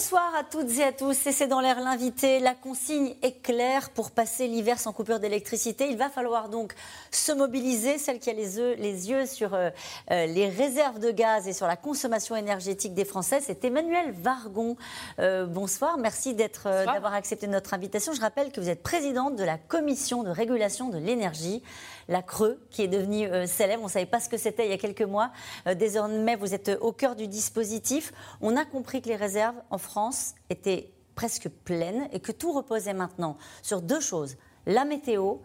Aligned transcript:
Bonsoir 0.00 0.34
à 0.34 0.44
toutes 0.44 0.78
et 0.78 0.84
à 0.84 0.92
tous, 0.92 1.12
c'est 1.12 1.46
dans 1.46 1.60
l'air 1.60 1.78
l'invité. 1.78 2.40
La 2.40 2.54
consigne 2.54 3.14
est 3.20 3.42
claire 3.42 3.90
pour 3.90 4.12
passer 4.12 4.48
l'hiver 4.48 4.78
sans 4.78 4.94
coupure 4.94 5.20
d'électricité. 5.20 5.88
Il 5.90 5.98
va 5.98 6.08
falloir 6.08 6.48
donc 6.48 6.72
se 7.10 7.32
mobiliser, 7.32 7.98
celle 7.98 8.18
qui 8.18 8.30
a 8.30 8.32
les 8.32 8.56
yeux, 8.56 8.76
les 8.78 9.10
yeux 9.10 9.26
sur 9.26 9.52
euh, 9.52 9.68
euh, 10.10 10.24
les 10.24 10.48
réserves 10.48 11.00
de 11.00 11.10
gaz 11.10 11.46
et 11.48 11.52
sur 11.52 11.66
la 11.66 11.76
consommation 11.76 12.34
énergétique 12.34 12.94
des 12.94 13.04
Français. 13.04 13.40
C'est 13.42 13.62
Emmanuel 13.62 14.12
Vargon. 14.12 14.78
Euh, 15.18 15.44
bonsoir, 15.44 15.98
merci 15.98 16.32
d'être, 16.32 16.64
d'avoir 16.64 17.12
accepté 17.12 17.46
notre 17.46 17.74
invitation. 17.74 18.14
Je 18.14 18.22
rappelle 18.22 18.52
que 18.52 18.60
vous 18.62 18.70
êtes 18.70 18.82
présidente 18.82 19.36
de 19.36 19.44
la 19.44 19.58
Commission 19.58 20.22
de 20.22 20.30
régulation 20.30 20.88
de 20.88 20.96
l'énergie 20.96 21.62
la 22.10 22.22
Creux, 22.22 22.60
qui 22.70 22.82
est 22.82 22.88
devenue 22.88 23.26
euh, 23.26 23.46
célèbre. 23.46 23.82
On 23.82 23.86
ne 23.86 23.90
savait 23.90 24.04
pas 24.04 24.20
ce 24.20 24.28
que 24.28 24.36
c'était 24.36 24.66
il 24.66 24.70
y 24.70 24.74
a 24.74 24.78
quelques 24.78 25.00
mois. 25.00 25.30
Euh, 25.66 25.74
désormais, 25.74 26.36
vous 26.36 26.52
êtes 26.52 26.76
au 26.80 26.92
cœur 26.92 27.16
du 27.16 27.28
dispositif. 27.28 28.12
On 28.42 28.56
a 28.56 28.64
compris 28.64 29.00
que 29.00 29.08
les 29.08 29.16
réserves 29.16 29.54
en 29.70 29.78
France 29.78 30.34
étaient 30.50 30.90
presque 31.14 31.48
pleines 31.48 32.08
et 32.12 32.20
que 32.20 32.32
tout 32.32 32.52
reposait 32.52 32.94
maintenant 32.94 33.38
sur 33.62 33.80
deux 33.80 34.00
choses 34.00 34.36
la 34.66 34.84
météo 34.84 35.36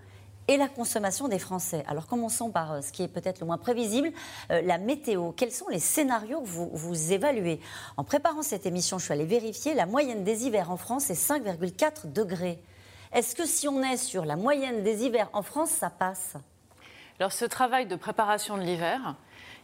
et 0.48 0.58
la 0.58 0.68
consommation 0.68 1.28
des 1.28 1.40
Français. 1.40 1.84
Alors 1.88 2.08
commençons 2.08 2.50
par 2.50 2.74
euh, 2.74 2.82
ce 2.82 2.92
qui 2.92 3.04
est 3.04 3.08
peut-être 3.08 3.40
le 3.40 3.46
moins 3.46 3.58
prévisible, 3.58 4.12
la 4.50 4.78
météo. 4.80 5.32
Quels 5.32 5.52
sont 5.52 5.68
les 5.70 5.80
scénarios 5.80 6.42
que 6.42 6.48
vous, 6.48 6.70
vous 6.74 7.14
évaluez? 7.14 7.60
En 7.96 8.04
préparant 8.04 8.42
cette 8.42 8.66
émission, 8.66 8.98
je 8.98 9.06
suis 9.06 9.14
allée 9.14 9.26
vérifier, 9.26 9.76
la 9.76 9.86
moyenne 9.86 10.24
des 10.24 10.46
hivers 10.46 10.72
en 10.72 10.78
France 10.78 11.10
est 11.12 11.30
5,4 11.30 12.12
degrés. 12.12 12.60
Est-ce 13.12 13.36
que 13.36 13.46
si 13.46 13.68
on 13.68 13.82
est 13.84 13.98
sur 13.98 14.26
la 14.26 14.36
moyenne 14.36 14.84
des 14.84 15.06
hivers 15.06 15.30
en 15.34 15.42
France, 15.42 15.70
ça 15.70 15.90
passe? 15.90 16.36
Alors 17.20 17.32
ce 17.32 17.46
travail 17.46 17.86
de 17.86 17.96
préparation 17.96 18.58
de 18.58 18.64
l'hiver, 18.64 19.16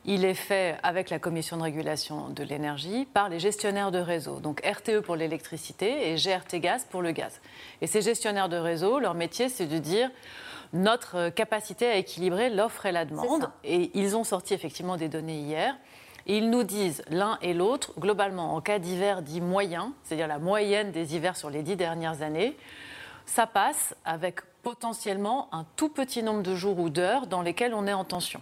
il 0.05 0.25
est 0.25 0.33
fait 0.33 0.77
avec 0.83 1.09
la 1.09 1.19
Commission 1.19 1.57
de 1.57 1.63
régulation 1.63 2.29
de 2.29 2.43
l'énergie 2.43 3.05
par 3.05 3.29
les 3.29 3.39
gestionnaires 3.39 3.91
de 3.91 3.99
réseau, 3.99 4.39
donc 4.39 4.61
RTE 4.65 5.01
pour 5.01 5.15
l'électricité 5.15 6.11
et 6.11 6.15
GRT 6.15 6.59
Gaz 6.59 6.85
pour 6.89 7.01
le 7.01 7.11
gaz. 7.11 7.41
Et 7.81 7.87
ces 7.87 8.01
gestionnaires 8.01 8.49
de 8.49 8.57
réseau, 8.57 8.99
leur 8.99 9.13
métier, 9.13 9.49
c'est 9.49 9.67
de 9.67 9.77
dire 9.77 10.09
notre 10.73 11.29
capacité 11.29 11.87
à 11.87 11.97
équilibrer 11.97 12.49
l'offre 12.49 12.85
et 12.85 12.91
la 12.91 13.05
demande. 13.05 13.49
Et 13.63 13.91
ils 13.93 14.15
ont 14.15 14.23
sorti 14.23 14.53
effectivement 14.53 14.97
des 14.97 15.09
données 15.09 15.39
hier. 15.39 15.75
Et 16.27 16.37
ils 16.37 16.49
nous 16.49 16.63
disent 16.63 17.03
l'un 17.09 17.37
et 17.41 17.53
l'autre, 17.53 17.93
globalement, 17.99 18.55
en 18.55 18.61
cas 18.61 18.79
d'hiver 18.79 19.21
dit 19.21 19.41
moyen, 19.41 19.93
c'est-à-dire 20.03 20.27
la 20.27 20.39
moyenne 20.39 20.91
des 20.91 21.15
hivers 21.15 21.35
sur 21.35 21.49
les 21.49 21.63
dix 21.63 21.75
dernières 21.75 22.21
années, 22.21 22.55
ça 23.25 23.47
passe 23.47 23.95
avec 24.05 24.39
potentiellement 24.63 25.49
un 25.51 25.65
tout 25.75 25.89
petit 25.89 26.23
nombre 26.23 26.43
de 26.43 26.55
jours 26.55 26.79
ou 26.79 26.89
d'heures 26.89 27.27
dans 27.27 27.41
lesquels 27.41 27.73
on 27.73 27.87
est 27.87 27.93
en 27.93 28.03
tension. 28.03 28.41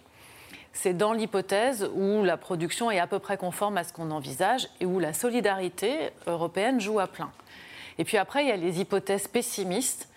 C'est 0.73 0.93
dans 0.93 1.13
l'hypothèse 1.13 1.89
où 1.95 2.23
la 2.23 2.37
production 2.37 2.91
est 2.91 2.99
à 2.99 3.07
peu 3.07 3.19
près 3.19 3.37
conforme 3.37 3.77
à 3.77 3.83
ce 3.83 3.91
qu'on 3.91 4.11
envisage 4.11 4.69
et 4.79 4.85
où 4.85 4.99
la 4.99 5.13
solidarité 5.13 6.11
européenne 6.27 6.79
joue 6.79 6.99
à 6.99 7.07
plein. 7.07 7.31
Et 7.97 8.05
puis 8.05 8.17
après, 8.17 8.43
il 8.43 8.49
y 8.49 8.51
a 8.51 8.57
les 8.57 8.79
hypothèses 8.79 9.27
pessimistes. 9.27 10.07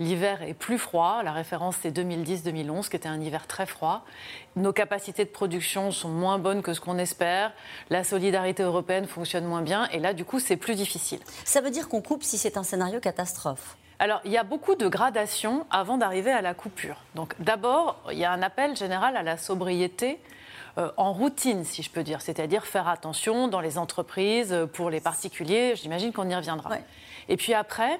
L'hiver 0.00 0.42
est 0.42 0.54
plus 0.54 0.78
froid, 0.78 1.22
la 1.24 1.32
référence 1.32 1.76
c'est 1.82 1.90
2010-2011 1.90 2.88
qui 2.88 2.96
était 2.96 3.08
un 3.08 3.20
hiver 3.20 3.48
très 3.48 3.66
froid. 3.66 4.04
Nos 4.54 4.72
capacités 4.72 5.24
de 5.24 5.30
production 5.30 5.90
sont 5.90 6.08
moins 6.08 6.38
bonnes 6.38 6.62
que 6.62 6.72
ce 6.72 6.80
qu'on 6.80 6.98
espère, 6.98 7.52
la 7.90 8.04
solidarité 8.04 8.62
européenne 8.62 9.06
fonctionne 9.06 9.44
moins 9.44 9.62
bien 9.62 9.88
et 9.88 9.98
là 9.98 10.14
du 10.14 10.24
coup 10.24 10.38
c'est 10.38 10.56
plus 10.56 10.76
difficile. 10.76 11.18
Ça 11.44 11.60
veut 11.60 11.70
dire 11.70 11.88
qu'on 11.88 12.00
coupe 12.00 12.22
si 12.22 12.38
c'est 12.38 12.56
un 12.56 12.62
scénario 12.62 13.00
catastrophe 13.00 13.76
alors, 14.00 14.20
il 14.24 14.30
y 14.30 14.36
a 14.36 14.44
beaucoup 14.44 14.76
de 14.76 14.86
gradations 14.86 15.66
avant 15.70 15.98
d'arriver 15.98 16.30
à 16.30 16.40
la 16.40 16.54
coupure. 16.54 16.96
Donc, 17.16 17.34
d'abord, 17.40 18.00
il 18.12 18.18
y 18.18 18.24
a 18.24 18.30
un 18.30 18.42
appel 18.42 18.76
général 18.76 19.16
à 19.16 19.24
la 19.24 19.36
sobriété 19.36 20.20
euh, 20.78 20.92
en 20.96 21.12
routine, 21.12 21.64
si 21.64 21.82
je 21.82 21.90
peux 21.90 22.04
dire, 22.04 22.20
c'est-à-dire 22.20 22.64
faire 22.64 22.86
attention 22.86 23.48
dans 23.48 23.60
les 23.60 23.76
entreprises, 23.76 24.52
euh, 24.52 24.66
pour 24.66 24.90
les 24.90 25.00
particuliers, 25.00 25.74
j'imagine 25.74 26.12
qu'on 26.12 26.28
y 26.28 26.34
reviendra. 26.34 26.76
Et 27.28 27.36
puis 27.36 27.54
après, 27.54 27.98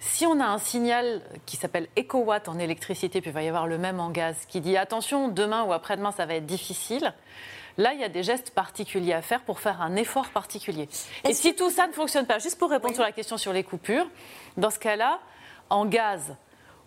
si 0.00 0.26
on 0.26 0.38
a 0.38 0.44
un 0.44 0.58
signal 0.58 1.22
qui 1.46 1.56
s'appelle 1.56 1.88
EcoWatt 1.98 2.48
en 2.48 2.58
électricité, 2.58 3.22
puis 3.22 3.30
il 3.30 3.34
va 3.34 3.42
y 3.42 3.48
avoir 3.48 3.66
le 3.66 3.78
même 3.78 4.00
en 4.00 4.10
gaz, 4.10 4.36
qui 4.48 4.60
dit 4.60 4.76
attention, 4.76 5.28
demain 5.28 5.64
ou 5.64 5.72
après-demain, 5.72 6.12
ça 6.12 6.26
va 6.26 6.34
être 6.34 6.46
difficile, 6.46 7.14
Là, 7.78 7.92
il 7.94 8.00
y 8.00 8.04
a 8.04 8.08
des 8.08 8.24
gestes 8.24 8.50
particuliers 8.50 9.12
à 9.12 9.22
faire 9.22 9.42
pour 9.42 9.60
faire 9.60 9.80
un 9.80 9.94
effort 9.94 10.30
particulier. 10.30 10.88
Et 11.22 11.32
si 11.32 11.54
tout 11.54 11.70
ça 11.70 11.86
ne 11.86 11.92
fonctionne 11.92 12.26
pas, 12.26 12.40
juste 12.40 12.58
pour 12.58 12.70
répondre 12.70 12.94
sur 12.94 13.04
la 13.04 13.12
question 13.12 13.38
sur 13.38 13.52
les 13.52 13.62
coupures, 13.62 14.08
dans 14.56 14.70
ce 14.70 14.80
cas-là, 14.80 15.20
en 15.70 15.86
gaz, 15.86 16.36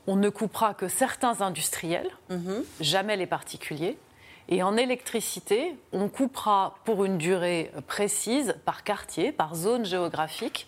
on 0.08 0.16
ne 0.16 0.30
coupera 0.30 0.74
que 0.74 0.88
certains 0.88 1.42
industriels, 1.42 2.10
mhm. 2.30 2.64
jamais 2.80 3.18
les 3.18 3.28
particuliers. 3.28 3.98
Et 4.50 4.64
en 4.64 4.76
électricité, 4.76 5.76
on 5.94 6.10
coupera 6.10 6.76
pour 6.84 7.06
une 7.06 7.18
durée 7.18 7.72
précise, 7.88 8.56
par 8.66 8.84
quartier, 8.84 9.32
par 9.32 9.56
zone 9.56 9.86
géographique, 9.86 10.68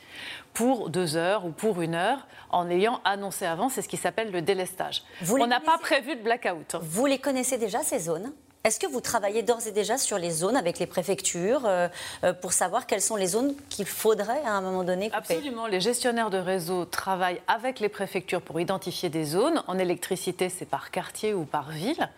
pour 0.54 0.90
deux 0.90 1.18
heures 1.18 1.46
ou 1.46 1.50
pour 1.50 1.82
une 1.82 1.96
heure, 1.96 2.28
en 2.50 2.70
ayant 2.70 3.02
annoncé 3.04 3.46
avant, 3.46 3.68
c'est 3.70 3.82
ce 3.82 3.90
qui 3.90 3.98
s'appelle 3.98 4.32
le 4.32 4.42
délestage. 4.42 5.04
on 5.30 5.48
n'a 5.48 5.60
pas 5.60 5.78
prévu 5.80 6.16
de 6.16 6.22
blackout. 6.22 6.76
Vous 6.82 7.06
les 7.08 7.18
connaissez 7.18 7.58
déjà, 7.58 7.82
ces 7.82 8.00
zones? 8.00 8.32
Est-ce 8.66 8.80
que 8.80 8.88
vous 8.88 9.02
travaillez 9.02 9.44
d'ores 9.44 9.68
et 9.68 9.72
déjà 9.72 9.98
sur 9.98 10.18
les 10.18 10.32
zones 10.32 10.56
avec 10.56 10.80
les 10.80 10.86
préfectures 10.86 11.64
euh, 11.66 11.90
euh, 12.24 12.32
pour 12.32 12.54
savoir 12.54 12.88
quelles 12.88 13.02
sont 13.02 13.18
les 13.18 13.28
zones 13.28 13.56
qu'il 13.68 13.86
faudrait 13.86 14.42
à 14.46 14.52
un 14.54 14.62
moment 14.62 14.86
donné 14.86 15.10
couper? 15.10 15.36
Absolument. 15.36 15.68
Les 15.68 15.82
gestionnaires 15.82 16.30
de 16.30 16.38
réseau 16.38 16.86
travaillent 16.86 17.42
avec 17.50 17.82
les 17.82 17.90
préfectures 17.90 18.42
pour 18.42 18.62
identifier 18.62 19.10
des 19.10 19.26
zones. 19.26 19.62
En 19.68 19.78
électricité, 19.78 20.48
c'est 20.48 20.64
par 20.64 20.92
quartier 20.92 21.34
ou 21.34 21.44
par 21.44 21.72
ville. 21.72 22.10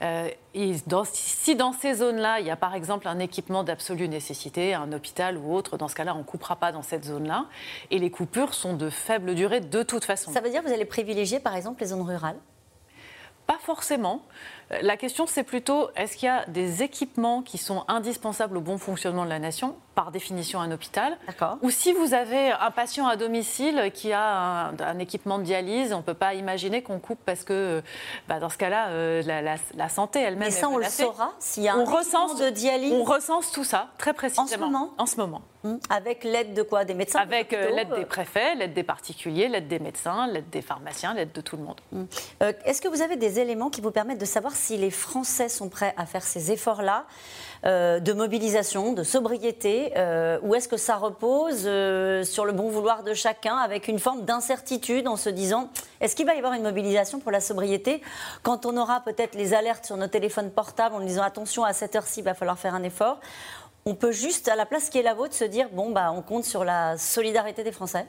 Euh, 0.00 0.30
si 0.54 1.56
dans 1.56 1.72
ces 1.74 1.94
zones-là, 1.96 2.40
il 2.40 2.46
y 2.46 2.50
a 2.50 2.56
par 2.56 2.74
exemple 2.74 3.06
un 3.06 3.18
équipement 3.18 3.62
d'absolue 3.62 4.08
nécessité, 4.08 4.72
un 4.72 4.92
hôpital 4.94 5.36
ou 5.36 5.54
autre, 5.54 5.76
dans 5.76 5.88
ce 5.88 5.94
cas-là, 5.94 6.14
on 6.14 6.20
ne 6.20 6.24
coupera 6.24 6.56
pas 6.56 6.72
dans 6.72 6.82
cette 6.82 7.04
zone-là. 7.04 7.44
Et 7.90 7.98
les 7.98 8.10
coupures 8.10 8.54
sont 8.54 8.72
de 8.72 8.88
faible 8.88 9.34
durée 9.34 9.60
de 9.60 9.82
toute 9.82 10.06
façon. 10.06 10.32
Ça 10.32 10.40
veut 10.40 10.48
dire 10.48 10.62
que 10.62 10.68
vous 10.68 10.72
allez 10.72 10.86
privilégier 10.86 11.38
par 11.38 11.54
exemple 11.54 11.82
les 11.82 11.88
zones 11.88 12.00
rurales? 12.00 12.38
Pas 13.52 13.58
forcément. 13.62 14.22
La 14.80 14.96
question, 14.96 15.26
c'est 15.26 15.42
plutôt 15.42 15.90
est-ce 15.96 16.16
qu'il 16.16 16.26
y 16.26 16.30
a 16.30 16.46
des 16.46 16.82
équipements 16.82 17.42
qui 17.42 17.58
sont 17.58 17.84
indispensables 17.88 18.56
au 18.56 18.62
bon 18.62 18.78
fonctionnement 18.78 19.24
de 19.24 19.28
la 19.28 19.38
nation, 19.38 19.76
par 19.94 20.12
définition 20.12 20.60
un 20.60 20.70
hôpital 20.72 21.18
Ou 21.60 21.70
si 21.70 21.92
vous 21.92 22.14
avez 22.14 22.52
un 22.52 22.70
patient 22.70 23.06
à 23.06 23.16
domicile 23.16 23.90
qui 23.92 24.12
a 24.12 24.68
un, 24.68 24.98
équipement 24.98 25.38
de 25.38 25.44
dialyse, 25.44 25.92
on 25.92 25.98
ne 25.98 26.02
peut 26.02 26.14
pas 26.14 26.34
imaginer 26.34 26.82
qu'on 26.82 27.00
coupe 27.00 27.20
parce 27.26 27.44
que 27.44 27.82
bah, 28.28 28.38
dans 28.38 28.48
ce 28.48 28.56
cas-là, 28.56 28.88
euh, 28.88 29.22
la, 29.74 29.88
santé 29.90 30.20
elle-même. 30.20 30.48
Mais 30.48 30.50
ça, 30.50 30.70
on 30.70 30.78
le 30.78 30.84
saura 30.84 31.32
s'il 31.38 31.64
y 31.64 31.68
a 31.68 31.74
un 31.74 31.82
équipement 31.82 32.34
de 32.34 32.48
dialyse. 32.48 32.92
On 32.92 33.04
recense 33.04 33.52
tout 33.52 33.64
ça 33.64 33.88
très 33.98 34.14
précisément. 34.14 34.44
En 34.44 34.48
ce 34.48 34.56
moment 34.58 34.94
En 34.96 35.06
ce 35.06 35.16
moment. 35.16 35.42
Hum, 35.64 35.78
avec 35.90 36.24
l'aide 36.24 36.54
de 36.54 36.62
quoi? 36.62 36.84
Des 36.84 36.94
médecins 36.94 37.20
Avec 37.20 37.52
euh, 37.52 37.70
l'aide 37.70 37.94
des 37.94 38.04
préfets, 38.04 38.56
l'aide 38.56 38.74
des 38.74 38.82
particuliers, 38.82 39.48
l'aide 39.48 39.68
des 39.68 39.78
médecins, 39.78 40.26
l'aide 40.26 40.50
des 40.50 40.62
pharmaciens, 40.62 41.14
l'aide 41.14 41.32
de 41.32 41.40
tout 41.40 41.56
le 41.56 41.62
monde. 41.62 41.80
Hum. 41.92 42.06
Euh, 42.42 42.52
est-ce 42.64 42.82
que 42.82 42.88
vous 42.88 43.00
avez 43.00 43.16
des 43.16 43.38
éléments 43.38 43.70
qui 43.70 43.80
vous 43.80 43.92
permettent 43.92 44.20
de 44.20 44.24
savoir 44.24 44.54
si 44.56 44.76
les 44.76 44.90
Français 44.90 45.48
sont 45.48 45.68
prêts 45.68 45.94
à 45.96 46.04
faire 46.04 46.24
ces 46.24 46.50
efforts-là 46.50 47.04
euh, 47.64 48.00
de 48.00 48.12
mobilisation, 48.12 48.92
de 48.92 49.04
sobriété, 49.04 49.92
ou 50.42 50.54
est-ce 50.54 50.68
que 50.68 50.76
ça 50.76 50.96
repose 50.96 51.62
sur 52.28 52.44
le 52.44 52.52
bon 52.52 52.68
vouloir 52.68 53.04
de 53.04 53.14
chacun 53.14 53.56
avec 53.56 53.86
une 53.86 54.00
forme 54.00 54.24
d'incertitude 54.24 55.06
en 55.06 55.16
se 55.16 55.28
disant 55.28 55.70
est-ce 56.00 56.16
qu'il 56.16 56.26
va 56.26 56.34
y 56.34 56.38
avoir 56.38 56.54
une 56.54 56.62
mobilisation 56.62 57.20
pour 57.20 57.30
la 57.30 57.40
sobriété? 57.40 58.02
Quand 58.42 58.66
on 58.66 58.76
aura 58.76 59.00
peut-être 59.00 59.36
les 59.36 59.54
alertes 59.54 59.86
sur 59.86 59.96
nos 59.96 60.08
téléphones 60.08 60.50
portables 60.50 60.96
en 60.96 61.00
disant 61.00 61.22
attention 61.22 61.62
à 61.62 61.72
cette 61.72 61.94
heure-ci, 61.94 62.20
il 62.20 62.24
va 62.24 62.34
falloir 62.34 62.58
faire 62.58 62.74
un 62.74 62.82
effort 62.82 63.20
on 63.84 63.94
peut 63.94 64.12
juste, 64.12 64.48
à 64.48 64.56
la 64.56 64.66
place 64.66 64.90
qui 64.90 64.98
est 64.98 65.02
la 65.02 65.14
vôtre, 65.14 65.34
se 65.34 65.44
dire 65.44 65.68
bon, 65.72 65.90
bah, 65.90 66.12
on 66.12 66.22
compte 66.22 66.44
sur 66.44 66.64
la 66.64 66.98
solidarité 66.98 67.64
des 67.64 67.72
Français 67.72 68.06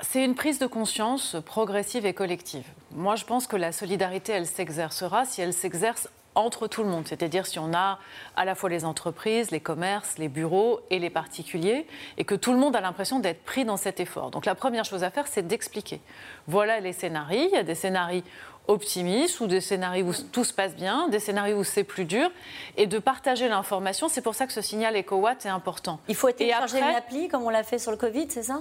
c'est 0.00 0.24
une 0.24 0.34
prise 0.34 0.58
de 0.58 0.66
conscience 0.66 1.36
progressive 1.44 2.06
et 2.06 2.14
collective. 2.14 2.66
Moi, 2.92 3.16
je 3.16 3.24
pense 3.24 3.46
que 3.46 3.56
la 3.56 3.72
solidarité, 3.72 4.32
elle 4.32 4.46
s'exercera 4.46 5.24
si 5.24 5.40
elle 5.40 5.52
s'exerce 5.52 6.08
entre 6.34 6.68
tout 6.68 6.84
le 6.84 6.88
monde, 6.88 7.08
c'est-à-dire 7.08 7.46
si 7.46 7.58
on 7.58 7.74
a 7.74 7.98
à 8.36 8.44
la 8.44 8.54
fois 8.54 8.70
les 8.70 8.84
entreprises, 8.84 9.50
les 9.50 9.60
commerces, 9.60 10.18
les 10.18 10.28
bureaux 10.28 10.80
et 10.90 11.00
les 11.00 11.10
particuliers, 11.10 11.86
et 12.16 12.24
que 12.24 12.36
tout 12.36 12.52
le 12.52 12.58
monde 12.58 12.76
a 12.76 12.80
l'impression 12.80 13.18
d'être 13.18 13.42
pris 13.44 13.64
dans 13.64 13.76
cet 13.76 13.98
effort. 13.98 14.30
Donc 14.30 14.46
la 14.46 14.54
première 14.54 14.84
chose 14.84 15.02
à 15.02 15.10
faire, 15.10 15.26
c'est 15.26 15.46
d'expliquer. 15.46 16.00
Voilà 16.46 16.78
les 16.78 16.92
scénarios. 16.92 17.48
Il 17.50 17.54
y 17.54 17.56
a 17.56 17.64
des 17.64 17.74
scénarios 17.74 18.22
optimistes 18.68 19.40
ou 19.40 19.46
des 19.46 19.60
scénarios 19.60 20.06
où 20.06 20.12
tout 20.32 20.44
se 20.44 20.52
passe 20.52 20.76
bien, 20.76 21.08
des 21.08 21.18
scénarios 21.18 21.58
où 21.58 21.64
c'est 21.64 21.84
plus 21.84 22.04
dur, 22.04 22.30
et 22.76 22.86
de 22.86 22.98
partager 22.98 23.48
l'information. 23.48 24.08
C'est 24.08 24.22
pour 24.22 24.34
ça 24.34 24.46
que 24.46 24.52
ce 24.52 24.60
signal 24.60 24.96
EcoWatt 24.96 25.44
est 25.46 25.50
important. 25.50 25.98
Il 26.08 26.14
faut 26.14 26.30
télécharger 26.30 26.78
une 26.78 26.84
appli 26.84 27.28
comme 27.28 27.42
on 27.42 27.50
l'a 27.50 27.64
fait 27.64 27.78
sur 27.78 27.90
le 27.90 27.96
Covid, 27.96 28.26
c'est 28.30 28.44
ça? 28.44 28.60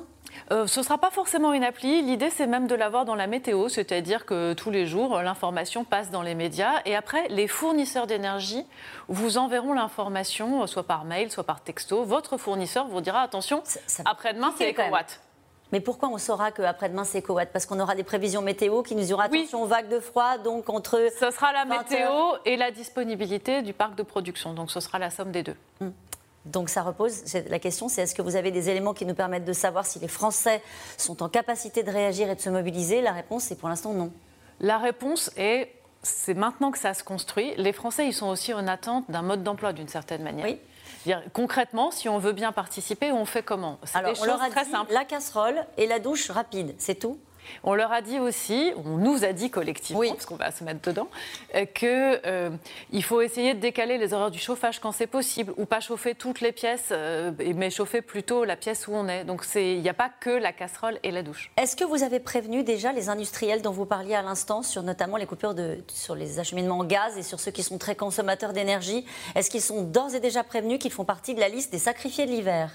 Euh, 0.51 0.67
ce 0.67 0.79
ne 0.79 0.85
sera 0.85 0.97
pas 0.97 1.09
forcément 1.09 1.53
une 1.53 1.63
appli. 1.63 2.01
L'idée, 2.01 2.29
c'est 2.29 2.47
même 2.47 2.67
de 2.67 2.75
l'avoir 2.75 3.05
dans 3.05 3.15
la 3.15 3.27
météo, 3.27 3.69
c'est-à-dire 3.69 4.25
que 4.25 4.53
tous 4.53 4.71
les 4.71 4.85
jours, 4.85 5.21
l'information 5.21 5.83
passe 5.83 6.11
dans 6.11 6.21
les 6.21 6.35
médias. 6.35 6.81
Et 6.85 6.95
après, 6.95 7.27
les 7.29 7.47
fournisseurs 7.47 8.07
d'énergie 8.07 8.65
vous 9.07 9.37
enverront 9.37 9.73
l'information, 9.73 10.65
soit 10.67 10.83
par 10.83 11.05
mail, 11.05 11.31
soit 11.31 11.43
par 11.43 11.61
texto. 11.61 12.03
Votre 12.03 12.37
fournisseur 12.37 12.87
vous 12.87 13.01
dira 13.01 13.21
attention, 13.21 13.63
après-demain, 14.05 14.53
c'est 14.57 14.71
EcoWatt. 14.71 15.21
Mais 15.71 15.81
pourquoi 15.81 16.09
on 16.09 16.17
saura 16.17 16.51
qu'après-demain 16.51 17.03
c'est 17.03 17.19
EcoWatt 17.19 17.49
Parce 17.51 17.65
qu'on 17.65 17.79
aura 17.79 17.95
des 17.95 18.03
prévisions 18.03 18.41
météo 18.41 18.83
qui 18.83 18.95
nous 18.95 19.03
diront 19.03 19.19
attention 19.19 19.63
oui. 19.63 19.69
vague 19.69 19.89
de 19.89 19.99
froid, 19.99 20.37
donc 20.37 20.69
entre. 20.69 21.09
Ce 21.19 21.31
sera 21.31 21.51
la 21.51 21.65
météo 21.65 22.09
et 22.45 22.55
la 22.55 22.71
disponibilité 22.71 23.61
du 23.61 23.73
parc 23.73 23.95
de 23.95 24.03
production. 24.03 24.53
Donc 24.53 24.71
ce 24.71 24.79
sera 24.79 24.99
la 24.99 25.09
somme 25.09 25.31
des 25.31 25.43
deux. 25.43 25.55
Hmm. 25.81 25.89
Donc 26.45 26.69
ça 26.69 26.81
repose, 26.81 27.23
la 27.49 27.59
question 27.59 27.89
c'est 27.89 28.03
est-ce 28.03 28.15
que 28.15 28.21
vous 28.21 28.37
avez 28.37 28.51
des 28.51 28.69
éléments 28.69 28.93
qui 28.93 29.05
nous 29.05 29.13
permettent 29.13 29.43
de 29.43 29.53
savoir 29.53 29.85
si 29.85 29.99
les 29.99 30.07
Français 30.07 30.61
sont 30.97 31.21
en 31.21 31.27
capacité 31.27 31.83
de 31.83 31.91
réagir 31.91 32.29
et 32.29 32.35
de 32.35 32.41
se 32.41 32.49
mobiliser? 32.49 33.01
La 33.01 33.11
réponse 33.11 33.51
est 33.51 33.55
pour 33.55 33.67
l'instant 33.67 33.93
non. 33.93 34.11
La 34.59 34.77
réponse 34.77 35.29
est 35.37 35.69
c'est 36.07 36.33
maintenant 36.33 36.71
que 36.71 36.77
ça 36.77 36.93
se 36.93 37.03
construit. 37.03 37.53
Les 37.57 37.73
Français, 37.73 38.07
ils 38.07 38.13
sont 38.13 38.27
aussi 38.27 38.53
en 38.53 38.67
attente 38.67 39.09
d'un 39.09 39.21
mode 39.21 39.43
d'emploi 39.43 39.73
d'une 39.73 39.87
certaine 39.87 40.23
manière. 40.23 40.45
Oui. 40.45 40.59
Concrètement, 41.33 41.91
si 41.91 42.09
on 42.09 42.17
veut 42.17 42.33
bien 42.33 42.51
participer, 42.51 43.11
on 43.11 43.25
fait 43.25 43.43
comment? 43.43 43.77
Alors, 43.93 44.13
on 44.19 44.25
leur 44.25 44.41
a 44.41 44.49
très 44.49 44.65
dit 44.65 44.71
la 44.89 45.05
casserole 45.05 45.65
et 45.77 45.87
la 45.87 45.99
douche 45.99 46.29
rapide, 46.29 46.75
c'est 46.77 46.95
tout 46.95 47.17
on 47.63 47.73
leur 47.73 47.91
a 47.91 48.01
dit 48.01 48.19
aussi, 48.19 48.71
on 48.85 48.97
nous 48.97 49.23
a 49.23 49.33
dit 49.33 49.49
collectivement, 49.49 50.01
parce 50.09 50.25
qu'on 50.25 50.35
va 50.35 50.51
se 50.51 50.63
mettre 50.63 50.81
dedans, 50.81 51.07
euh, 51.55 51.65
qu'il 51.65 51.87
euh, 51.89 52.49
faut 53.01 53.21
essayer 53.21 53.53
de 53.53 53.59
décaler 53.59 53.97
les 53.97 54.13
horaires 54.13 54.31
du 54.31 54.39
chauffage 54.39 54.79
quand 54.79 54.91
c'est 54.91 55.07
possible, 55.07 55.53
ou 55.57 55.65
pas 55.65 55.79
chauffer 55.79 56.15
toutes 56.15 56.41
les 56.41 56.51
pièces, 56.51 56.89
euh, 56.91 57.31
mais 57.55 57.69
chauffer 57.69 58.01
plutôt 58.01 58.43
la 58.43 58.55
pièce 58.55 58.87
où 58.87 58.93
on 58.93 59.07
est. 59.07 59.23
Donc 59.23 59.45
il 59.55 59.81
n'y 59.81 59.89
a 59.89 59.93
pas 59.93 60.09
que 60.09 60.29
la 60.29 60.51
casserole 60.51 60.99
et 61.03 61.11
la 61.11 61.23
douche. 61.23 61.51
Est-ce 61.57 61.75
que 61.75 61.83
vous 61.83 62.03
avez 62.03 62.19
prévenu 62.19 62.63
déjà 62.63 62.91
les 62.91 63.09
industriels 63.09 63.61
dont 63.61 63.71
vous 63.71 63.85
parliez 63.85 64.15
à 64.15 64.21
l'instant 64.21 64.61
sur 64.61 64.83
notamment 64.83 65.17
les 65.17 65.25
coupures 65.25 65.53
de, 65.53 65.77
sur 65.87 66.15
les 66.15 66.39
acheminements 66.39 66.79
en 66.79 66.83
gaz 66.83 67.17
et 67.17 67.23
sur 67.23 67.39
ceux 67.39 67.51
qui 67.51 67.63
sont 67.63 67.77
très 67.77 67.95
consommateurs 67.95 68.53
d'énergie? 68.53 69.05
Est-ce 69.35 69.49
qu'ils 69.49 69.61
sont 69.61 69.83
d'ores 69.83 70.15
et 70.15 70.19
déjà 70.19 70.43
prévenus 70.43 70.79
qu'ils 70.79 70.91
font 70.91 71.05
partie 71.05 71.33
de 71.33 71.39
la 71.39 71.49
liste 71.49 71.71
des 71.71 71.79
sacrifiés 71.79 72.25
de 72.25 72.31
l'hiver? 72.31 72.71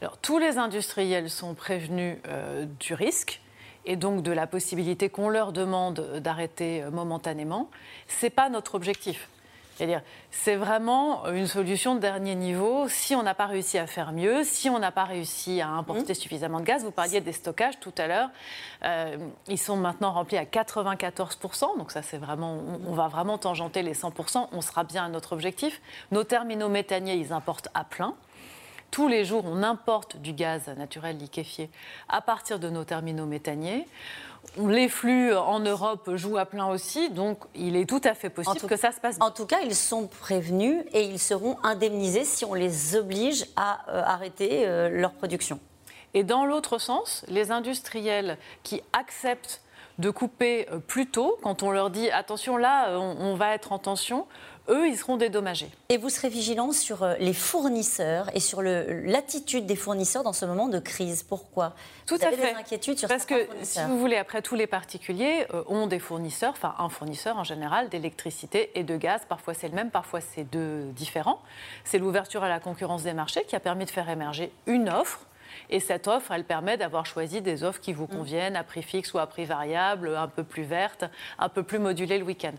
Alors, 0.00 0.16
tous 0.16 0.38
les 0.38 0.56
industriels 0.56 1.28
sont 1.28 1.54
prévenus 1.54 2.16
du 2.78 2.94
risque 2.94 3.40
et 3.86 3.96
donc 3.96 4.22
de 4.22 4.32
la 4.32 4.46
possibilité 4.46 5.08
qu'on 5.08 5.28
leur 5.28 5.52
demande 5.52 6.18
d'arrêter 6.18 6.84
momentanément, 6.92 7.70
ce 8.08 8.26
n'est 8.26 8.30
pas 8.30 8.48
notre 8.48 8.74
objectif. 8.74 9.28
C'est-à-dire, 9.80 10.02
c'est 10.30 10.56
vraiment 10.56 11.26
une 11.28 11.46
solution 11.46 11.94
de 11.94 12.00
dernier 12.00 12.34
niveau. 12.34 12.86
Si 12.88 13.14
on 13.14 13.22
n'a 13.22 13.32
pas 13.32 13.46
réussi 13.46 13.78
à 13.78 13.86
faire 13.86 14.12
mieux, 14.12 14.44
si 14.44 14.68
on 14.68 14.78
n'a 14.78 14.92
pas 14.92 15.04
réussi 15.04 15.62
à 15.62 15.68
importer 15.68 16.12
mmh. 16.12 16.16
suffisamment 16.16 16.60
de 16.60 16.66
gaz, 16.66 16.84
vous 16.84 16.90
parliez 16.90 17.22
des 17.22 17.32
stockages 17.32 17.80
tout 17.80 17.94
à 17.96 18.06
l'heure, 18.06 18.28
euh, 18.84 19.16
ils 19.48 19.56
sont 19.58 19.78
maintenant 19.78 20.12
remplis 20.12 20.36
à 20.36 20.44
94%, 20.44 21.78
donc 21.78 21.92
ça 21.92 22.02
c'est 22.02 22.18
vraiment, 22.18 22.58
on, 22.58 22.90
on, 22.90 22.92
va 22.92 23.08
vraiment 23.08 23.38
tangenter 23.38 23.80
les 23.80 23.94
100%, 23.94 24.48
on 24.52 24.60
sera 24.60 24.84
bien 24.84 25.06
à 25.06 25.08
notre 25.08 25.32
objectif. 25.32 25.80
Nos 26.10 26.24
terminaux 26.24 26.68
méthaniers, 26.68 27.14
ils 27.14 27.32
importent 27.32 27.68
à 27.72 27.84
plein. 27.84 28.14
Tous 28.90 29.06
les 29.06 29.24
jours, 29.24 29.44
on 29.46 29.62
importe 29.62 30.16
du 30.16 30.32
gaz 30.32 30.68
naturel 30.76 31.16
liquéfié 31.18 31.70
à 32.08 32.20
partir 32.20 32.58
de 32.58 32.68
nos 32.68 32.84
terminaux 32.84 33.26
méthaniers. 33.26 33.86
Les 34.58 34.88
flux 34.88 35.34
en 35.34 35.60
Europe 35.60 36.10
jouent 36.16 36.38
à 36.38 36.46
plein 36.46 36.66
aussi, 36.66 37.10
donc 37.10 37.38
il 37.54 37.76
est 37.76 37.88
tout 37.88 38.00
à 38.04 38.14
fait 38.14 38.30
possible 38.30 38.66
que 38.66 38.76
ça 38.76 38.90
se 38.90 38.98
passe 38.98 39.18
bien. 39.18 39.26
En 39.26 39.30
tout 39.30 39.46
cas, 39.46 39.60
ils 39.62 39.76
sont 39.76 40.08
prévenus 40.08 40.82
et 40.92 41.04
ils 41.04 41.20
seront 41.20 41.56
indemnisés 41.62 42.24
si 42.24 42.44
on 42.44 42.54
les 42.54 42.96
oblige 42.96 43.44
à 43.56 43.88
euh, 43.90 44.02
arrêter 44.04 44.66
euh, 44.66 44.88
leur 44.88 45.12
production. 45.12 45.60
Et 46.14 46.24
dans 46.24 46.44
l'autre 46.44 46.78
sens, 46.78 47.24
les 47.28 47.52
industriels 47.52 48.38
qui 48.64 48.82
acceptent 48.92 49.60
de 50.00 50.10
couper 50.10 50.66
euh, 50.72 50.78
plus 50.78 51.06
tôt, 51.06 51.38
quand 51.42 51.62
on 51.62 51.70
leur 51.70 51.90
dit 51.90 52.10
attention 52.10 52.56
là, 52.56 52.98
on 52.98 53.34
va 53.34 53.54
être 53.54 53.72
en 53.72 53.78
tension, 53.78 54.26
eux, 54.70 54.88
ils 54.88 54.96
seront 54.96 55.16
dédommagés. 55.16 55.70
Et 55.88 55.96
vous 55.96 56.08
serez 56.08 56.28
vigilant 56.28 56.72
sur 56.72 57.02
euh, 57.02 57.14
les 57.18 57.32
fournisseurs 57.32 58.30
et 58.34 58.40
sur 58.40 58.62
l'attitude 58.62 59.66
des 59.66 59.76
fournisseurs 59.76 60.22
dans 60.22 60.32
ce 60.32 60.44
moment 60.44 60.68
de 60.68 60.78
crise. 60.78 61.22
Pourquoi? 61.22 61.74
Tout 62.06 62.16
vous 62.16 62.24
à 62.24 62.28
avez 62.28 62.36
fait. 62.36 62.52
Des 62.52 62.58
inquiétudes 62.58 62.98
sur 62.98 63.08
Parce 63.08 63.24
que 63.24 63.46
si 63.62 63.80
vous 63.82 63.98
voulez, 63.98 64.16
après 64.16 64.42
tous 64.42 64.54
les 64.54 64.66
particuliers 64.66 65.46
euh, 65.52 65.64
ont 65.66 65.86
des 65.86 65.98
fournisseurs, 65.98 66.52
enfin 66.52 66.74
un 66.78 66.88
fournisseur 66.88 67.36
en 67.36 67.44
général 67.44 67.88
d'électricité 67.88 68.70
et 68.74 68.84
de 68.84 68.96
gaz. 68.96 69.22
Parfois 69.28 69.54
c'est 69.54 69.68
le 69.68 69.74
même, 69.74 69.90
parfois 69.90 70.20
c'est 70.20 70.44
deux 70.44 70.84
différents. 70.92 71.40
C'est 71.84 71.98
l'ouverture 71.98 72.44
à 72.44 72.48
la 72.48 72.60
concurrence 72.60 73.02
des 73.02 73.14
marchés 73.14 73.44
qui 73.44 73.56
a 73.56 73.60
permis 73.60 73.84
de 73.84 73.90
faire 73.90 74.08
émerger 74.08 74.52
une 74.66 74.88
offre 74.88 75.26
et 75.68 75.80
cette 75.80 76.08
offre, 76.08 76.32
elle 76.32 76.44
permet 76.44 76.76
d'avoir 76.76 77.06
choisi 77.06 77.40
des 77.40 77.64
offres 77.64 77.80
qui 77.80 77.92
vous 77.92 78.04
mm. 78.04 78.16
conviennent 78.16 78.56
à 78.56 78.64
prix 78.64 78.82
fixe 78.82 79.12
ou 79.14 79.18
à 79.18 79.26
prix 79.26 79.44
variable, 79.44 80.14
un 80.16 80.28
peu 80.28 80.44
plus 80.44 80.62
verte, 80.62 81.04
un 81.38 81.48
peu 81.48 81.62
plus 81.62 81.78
modulée 81.78 82.18
le 82.18 82.24
week-end. 82.24 82.54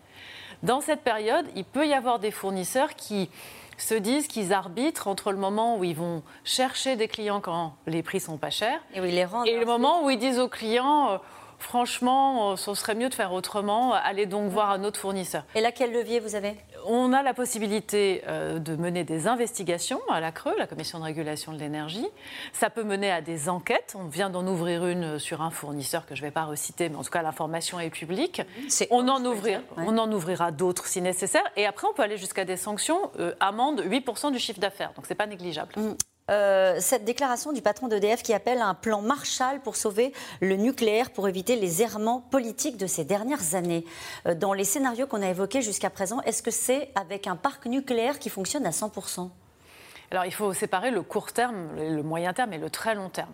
Dans 0.64 0.82
cette 0.82 1.02
période, 1.02 1.46
il 1.56 1.66
peut 1.66 1.88
y 1.88 1.94
avoir 1.94 2.20
des 2.20 2.32
fournisseurs 2.32 2.96
qui 2.96 3.30
se 3.78 3.96
disent 3.96 4.28
qu'ils 4.28 4.54
arbitrent 4.54 5.08
entre 5.08 5.32
le 5.32 5.38
moment 5.38 5.78
où 5.78 5.84
ils 5.84 5.96
vont 5.96 6.22
chercher 6.44 6.96
des 6.96 7.08
clients 7.08 7.42
quand 7.42 7.76
les 7.88 8.04
prix 8.04 8.20
sont 8.20 8.38
pas 8.38 8.52
chers 8.52 8.80
et, 8.94 9.02
les 9.02 9.26
et 9.48 9.58
le 9.58 9.66
moment 9.66 10.06
où 10.06 10.10
ils 10.12 10.20
disent 10.20 10.40
aux 10.40 10.50
clients 10.50 11.12
euh, 11.12 11.18
franchement, 11.58 12.52
euh, 12.52 12.56
ce 12.58 12.74
serait 12.74 12.96
mieux 12.96 13.10
de 13.10 13.14
faire 13.14 13.34
autrement, 13.34 13.94
allez 13.94 14.26
donc 14.26 14.52
voir 14.52 14.72
un 14.72 14.84
autre 14.84 15.00
fournisseur. 15.00 15.44
Et 15.56 15.62
là, 15.62 15.72
quel 15.72 15.94
levier 15.94 16.20
vous 16.20 16.36
avez? 16.36 16.56
On 16.86 17.13
a 17.13 17.24
la 17.24 17.33
possibilité 17.33 18.24
euh, 18.28 18.60
de 18.60 18.75
mener 18.75 19.04
des 19.04 19.28
investigations 19.28 20.00
à 20.10 20.19
la 20.19 20.31
Creux, 20.31 20.56
la 20.57 20.68
Commission 20.68 21.00
de 21.00 21.04
régulation 21.04 21.54
de 21.54 21.57
l'énergie. 21.57 22.07
Ça 22.54 22.69
peut 22.69 22.83
mener 22.83 23.12
à 23.12 23.22
des 23.22 23.50
enquêtes. 23.50 23.95
On 23.98 24.06
vient 24.07 24.30
d'en 24.30 24.45
ouvrir 24.48 24.86
une 24.86 25.19
sur 25.19 25.42
un 25.42 25.51
fournisseur 25.51 26.06
que 26.06 26.16
je 26.16 26.22
ne 26.22 26.28
vais 26.28 26.31
pas 26.31 26.45
reciter, 26.45 26.89
mais 26.89 26.95
en 26.95 27.04
tout 27.04 27.10
cas, 27.10 27.22
l'information 27.22 27.80
est 27.80 27.89
publique. 27.89 28.42
on, 28.89 29.07
en 29.07 29.24
ouvrira, 29.25 29.62
on 29.78 29.98
en 29.98 30.12
ouvrira 30.12 30.51
d'autres 30.51 30.88
si 30.88 31.01
nécessaire. 31.01 31.44
Et 31.56 31.66
après, 31.66 31.88
on 31.88 31.94
peut 31.94 32.04
aller 32.04 32.18
jusqu'à 32.18 32.45
des 32.45 32.57
sanctions, 32.57 33.12
euh, 33.19 33.34
amende 33.39 33.81
8% 33.81 34.31
du 34.31 34.39
chiffre 34.39 34.60
d'affaires. 34.60 34.94
Donc, 34.95 35.06
ce 35.06 35.12
n'est 35.12 35.18
pas 35.18 35.27
négligeable. 35.27 35.74
Mmh. 35.75 35.94
Euh, 36.30 36.78
cette 36.80 37.04
déclaration 37.04 37.52
du 37.52 37.62
patron 37.62 37.88
d'EDF 37.88 38.24
qui 38.24 38.34
appelle 38.34 38.60
à 38.60 38.68
un 38.68 38.74
plan 38.74 39.02
Marshall 39.02 39.60
pour 39.62 39.76
sauver 39.76 40.14
le 40.40 40.56
nucléaire, 40.56 41.10
pour 41.10 41.28
éviter 41.28 41.56
les 41.56 41.82
errements 41.82 42.22
politiques 42.32 42.78
de 42.78 42.88
ces 42.88 43.04
dernières 43.04 43.56
années. 43.56 43.84
Euh, 44.28 44.36
dans 44.36 44.54
les 44.54 44.64
scénarios 44.64 45.08
qu'on 45.08 45.22
a 45.22 45.30
évoqués 45.30 45.62
jusqu'à 45.62 45.90
présent, 45.90 46.22
est-ce 46.22 46.44
que 46.44 46.52
c'est 46.52 46.90
avec 46.96 47.28
un 47.28 47.36
parc 47.36 47.66
nucléaire 47.66 48.20
qui 48.20 48.30
fonctionne 48.30 48.66
à 48.66 48.72
100% 48.72 49.30
alors 50.14 50.26
il 50.26 50.34
faut 50.34 50.54
séparer 50.54 50.92
le 50.92 51.04
court 51.04 51.32
terme, 51.32 51.70
le 51.78 52.04
moyen 52.04 52.34
terme 52.34 52.52
et 52.52 52.58
le 52.58 52.70
très 52.70 52.96
long 52.96 53.08
terme 53.08 53.32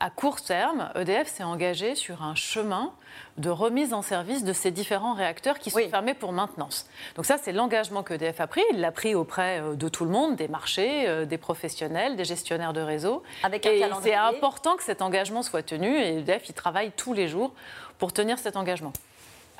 à 0.00 0.08
court 0.08 0.40
terme, 0.40 0.90
EDF 0.94 1.28
s'est 1.28 1.44
engagé 1.44 1.94
sur 1.94 2.22
un 2.22 2.34
chemin 2.34 2.92
de 3.36 3.50
remise 3.50 3.92
en 3.92 4.00
service 4.00 4.44
de 4.44 4.54
ces 4.54 4.70
différents 4.70 5.14
réacteurs 5.14 5.58
qui 5.58 5.70
sont 5.70 5.88
fermés 5.90 6.14
pour 6.14 6.32
maintenance. 6.32 6.86
Donc 7.16 7.26
ça, 7.26 7.36
c'est 7.36 7.52
l'engagement 7.52 8.02
que 8.02 8.14
EDF 8.14 8.40
a 8.40 8.46
pris. 8.46 8.62
Il 8.72 8.80
l'a 8.80 8.92
pris 8.92 9.14
auprès 9.14 9.60
euh, 9.60 9.74
de 9.74 9.88
tout 9.88 10.04
le 10.04 10.10
monde, 10.10 10.36
des 10.36 10.48
marchés, 10.48 11.06
euh, 11.06 11.26
des 11.26 11.38
professionnels, 11.38 12.16
des 12.16 12.24
gestionnaires 12.24 12.72
de 12.72 12.80
réseau. 12.80 13.22
Avec 13.42 13.66
un 13.66 13.70
et 13.70 13.84
c'est 14.02 14.14
important 14.14 14.76
que 14.76 14.82
cet 14.82 15.02
engagement 15.02 15.42
soit 15.42 15.62
tenu 15.62 15.98
et 15.98 16.18
EDF, 16.18 16.48
il 16.48 16.54
travaille 16.54 16.92
tous 16.92 17.12
les 17.12 17.28
jours 17.28 17.52
pour 17.98 18.12
tenir 18.12 18.38
cet 18.38 18.56
engagement. 18.56 18.92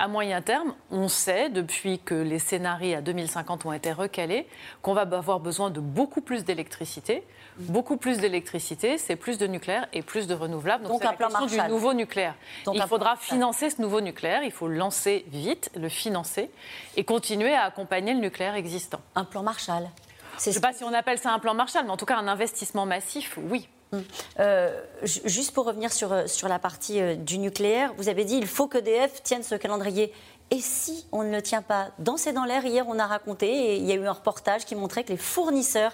À 0.01 0.07
moyen 0.07 0.41
terme, 0.41 0.73
on 0.89 1.07
sait, 1.07 1.49
depuis 1.49 1.99
que 1.99 2.15
les 2.15 2.39
scénarios 2.39 2.97
à 2.97 3.01
2050 3.01 3.67
ont 3.67 3.71
été 3.71 3.91
recalés, 3.91 4.47
qu'on 4.81 4.95
va 4.95 5.01
avoir 5.01 5.39
besoin 5.39 5.69
de 5.69 5.79
beaucoup 5.79 6.21
plus 6.21 6.43
d'électricité. 6.43 7.23
Beaucoup 7.57 7.97
plus 7.97 8.17
d'électricité, 8.17 8.97
c'est 8.97 9.15
plus 9.15 9.37
de 9.37 9.45
nucléaire 9.45 9.87
et 9.93 10.01
plus 10.01 10.25
de 10.25 10.33
renouvelables. 10.33 10.85
Donc, 10.85 11.03
Donc 11.03 11.05
un 11.05 11.13
plan 11.13 11.45
du 11.45 11.61
nouveau 11.69 11.93
nucléaire. 11.93 12.33
il 12.73 12.81
faudra 12.81 13.15
financer 13.15 13.69
ce 13.69 13.79
nouveau 13.79 14.01
nucléaire, 14.01 14.41
il 14.43 14.51
faut 14.51 14.67
le 14.67 14.75
lancer 14.75 15.23
vite, 15.27 15.69
le 15.75 15.87
financer 15.87 16.49
et 16.97 17.03
continuer 17.03 17.53
à 17.53 17.65
accompagner 17.65 18.15
le 18.15 18.21
nucléaire 18.21 18.55
existant. 18.55 19.01
Un 19.13 19.23
plan 19.23 19.43
Marshall. 19.43 19.87
Je 20.39 20.49
ne 20.49 20.53
sais 20.55 20.61
pas 20.61 20.73
si 20.73 20.83
on 20.83 20.93
appelle 20.93 21.19
ça 21.19 21.31
un 21.31 21.37
plan 21.37 21.53
Marshall, 21.53 21.83
mais 21.85 21.91
en 21.91 21.97
tout 21.97 22.07
cas 22.07 22.17
un 22.17 22.27
investissement 22.27 22.87
massif, 22.87 23.37
oui. 23.37 23.69
Euh, 24.39 24.81
juste 25.03 25.53
pour 25.53 25.65
revenir 25.65 25.91
sur, 25.91 26.13
euh, 26.13 26.25
la 26.47 26.59
partie 26.59 27.01
euh, 27.01 27.15
du 27.15 27.37
nucléaire, 27.37 27.93
vous 27.97 28.09
avez 28.09 28.23
dit 28.23 28.35
il 28.35 28.47
faut 28.47 28.67
que 28.67 28.77
DF 28.77 29.21
tienne 29.23 29.43
ce 29.43 29.55
calendrier. 29.55 30.13
Et 30.53 30.59
si 30.59 31.07
on 31.13 31.23
ne 31.23 31.31
le 31.31 31.41
tient 31.41 31.61
pas 31.61 31.91
Dans 31.97 32.17
C'est 32.17 32.33
dans 32.33 32.43
l'air, 32.43 32.65
hier, 32.65 32.85
on 32.89 32.99
a 32.99 33.07
raconté, 33.07 33.47
et 33.47 33.75
il 33.77 33.85
y 33.85 33.93
a 33.93 33.95
eu 33.95 34.05
un 34.05 34.11
reportage 34.11 34.65
qui 34.65 34.75
montrait 34.75 35.05
que 35.05 35.13
les 35.13 35.17
fournisseurs 35.17 35.93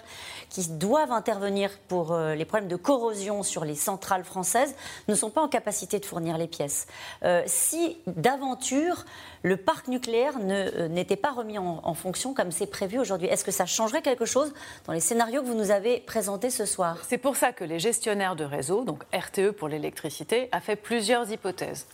qui 0.50 0.66
doivent 0.68 1.12
intervenir 1.12 1.70
pour 1.86 2.12
euh, 2.12 2.34
les 2.34 2.44
problèmes 2.44 2.68
de 2.68 2.74
corrosion 2.74 3.44
sur 3.44 3.64
les 3.64 3.76
centrales 3.76 4.24
françaises 4.24 4.74
ne 5.06 5.14
sont 5.14 5.30
pas 5.30 5.42
en 5.42 5.48
capacité 5.48 6.00
de 6.00 6.04
fournir 6.04 6.38
les 6.38 6.48
pièces. 6.48 6.88
Euh, 7.22 7.44
si 7.46 7.98
d'aventure 8.08 9.04
le 9.44 9.56
parc 9.56 9.86
nucléaire 9.86 10.34
euh, 10.40 10.88
n'était 10.88 11.14
pas 11.14 11.30
remis 11.30 11.58
en, 11.58 11.80
en, 11.84 11.94
fonction 11.94 12.34
comme 12.34 12.50
c'est 12.50 12.66
prévu 12.66 12.98
aujourd'hui, 12.98 13.28
est-ce 13.28 13.44
que 13.44 13.52
ça 13.52 13.64
changerait 13.64 14.02
quelque 14.02 14.24
chose 14.24 14.52
dans 14.86 14.92
les 14.92 14.98
scénarios 14.98 15.42
que 15.42 15.46
vous 15.46 15.54
nous 15.54 15.70
avez 15.70 16.00
présentés 16.00 16.50
ce 16.50 16.66
soir? 16.66 16.98
C'est 17.06 17.18
pour 17.18 17.36
ça 17.36 17.52
que 17.52 17.62
les 17.62 17.78
gestionnaires 17.78 18.34
de 18.34 18.42
réseau, 18.42 18.82
donc 18.82 19.04
RTE 19.14 19.52
pour 19.52 19.68
l'électricité, 19.68 20.48
a 20.50 20.60
fait 20.60 20.74
plusieurs 20.74 21.30
hypothèses. 21.30 21.86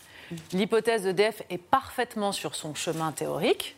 L'hypothèse 0.52 1.02
d'EDF 1.02 1.43
est 1.50 1.59
parfaitement 1.59 2.33
sur 2.33 2.54
son 2.54 2.75
chemin 2.75 3.12
théorique. 3.12 3.76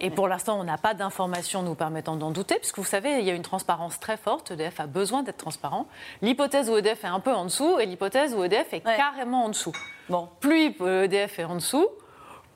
Et 0.00 0.10
pour 0.10 0.26
l'instant, 0.26 0.58
on 0.58 0.64
n'a 0.64 0.76
pas 0.76 0.92
d'informations 0.92 1.62
nous 1.62 1.76
permettant 1.76 2.16
d'en 2.16 2.32
douter, 2.32 2.56
puisque 2.56 2.78
vous 2.78 2.84
savez, 2.84 3.20
il 3.20 3.24
y 3.24 3.30
a 3.30 3.34
une 3.34 3.42
transparence 3.42 4.00
très 4.00 4.16
forte. 4.16 4.50
EDF 4.50 4.80
a 4.80 4.86
besoin 4.86 5.22
d'être 5.22 5.36
transparent. 5.36 5.86
L'hypothèse 6.20 6.68
où 6.68 6.76
EDF 6.76 7.04
est 7.04 7.08
un 7.08 7.20
peu 7.20 7.32
en 7.32 7.44
dessous 7.44 7.78
et 7.78 7.86
l'hypothèse 7.86 8.34
où 8.34 8.42
EDF 8.42 8.72
est 8.72 8.80
carrément 8.80 9.44
en 9.44 9.48
dessous. 9.50 9.72
Bon. 10.08 10.28
Plus 10.40 10.74
EDF 10.80 11.38
est 11.38 11.44
en 11.44 11.54
dessous, 11.54 11.86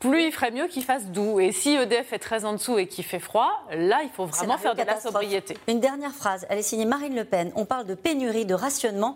plus 0.00 0.24
il 0.26 0.32
ferait 0.32 0.50
mieux 0.50 0.66
qu'il 0.66 0.84
fasse 0.84 1.06
doux. 1.06 1.38
Et 1.38 1.52
si 1.52 1.76
EDF 1.76 2.12
est 2.12 2.18
très 2.18 2.44
en 2.44 2.52
dessous 2.52 2.78
et 2.78 2.88
qu'il 2.88 3.04
fait 3.04 3.20
froid, 3.20 3.52
là, 3.70 4.00
il 4.02 4.10
faut 4.10 4.26
vraiment 4.26 4.58
faire 4.58 4.74
de 4.74 4.82
la 4.82 5.00
sobriété. 5.00 5.56
Une 5.68 5.80
dernière 5.80 6.12
phrase, 6.12 6.44
elle 6.50 6.58
est 6.58 6.62
signée 6.62 6.86
Marine 6.86 7.14
Le 7.14 7.24
Pen. 7.24 7.52
On 7.54 7.64
parle 7.64 7.86
de 7.86 7.94
pénurie, 7.94 8.46
de 8.46 8.54
rationnement. 8.54 9.14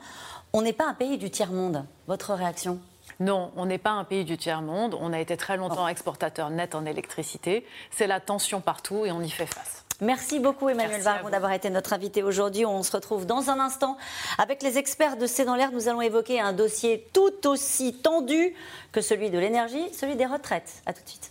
On 0.52 0.62
n'est 0.62 0.72
pas 0.72 0.86
un 0.86 0.94
pays 0.94 1.18
du 1.18 1.30
tiers-monde. 1.30 1.84
Votre 2.06 2.34
réaction? 2.34 2.78
Non, 3.20 3.52
on 3.56 3.66
n'est 3.66 3.78
pas 3.78 3.90
un 3.90 4.04
pays 4.04 4.24
du 4.24 4.36
tiers-monde. 4.36 4.96
On 5.00 5.12
a 5.12 5.20
été 5.20 5.36
très 5.36 5.56
longtemps 5.56 5.88
exportateur 5.88 6.50
net 6.50 6.74
en 6.74 6.84
électricité. 6.84 7.66
C'est 7.90 8.06
la 8.06 8.20
tension 8.20 8.60
partout 8.60 9.06
et 9.06 9.12
on 9.12 9.20
y 9.20 9.30
fait 9.30 9.46
face. 9.46 9.84
Merci 10.00 10.40
beaucoup 10.40 10.68
Emmanuel 10.68 11.00
Vargon 11.00 11.30
d'avoir 11.30 11.52
été 11.52 11.70
notre 11.70 11.92
invité 11.92 12.24
aujourd'hui. 12.24 12.66
On 12.66 12.82
se 12.82 12.90
retrouve 12.90 13.24
dans 13.24 13.50
un 13.50 13.60
instant 13.60 13.96
avec 14.38 14.62
les 14.62 14.78
experts 14.78 15.16
de 15.16 15.26
C'est 15.26 15.44
dans 15.44 15.54
l'air. 15.54 15.70
Nous 15.70 15.88
allons 15.88 16.02
évoquer 16.02 16.40
un 16.40 16.52
dossier 16.52 17.06
tout 17.12 17.46
aussi 17.46 17.94
tendu 17.94 18.54
que 18.90 19.00
celui 19.00 19.30
de 19.30 19.38
l'énergie, 19.38 19.92
celui 19.92 20.16
des 20.16 20.26
retraites. 20.26 20.82
A 20.86 20.92
tout 20.92 21.04
de 21.04 21.08
suite. 21.08 21.30